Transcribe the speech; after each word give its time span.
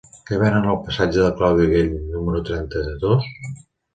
Què 0.27 0.37
venen 0.43 0.63
al 0.69 0.79
passeig 0.85 1.11
de 1.17 1.27
Claudi 1.41 1.67
Güell 1.73 1.93
número 2.15 2.41
trenta-dos? 2.47 3.29